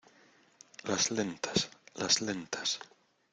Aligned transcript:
las 0.87 1.11
lentas. 1.11 1.69
las 1.93 2.21
lentas. 2.21 2.79